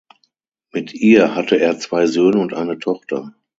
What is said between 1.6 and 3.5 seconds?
zwei Söhne und eine Tochter.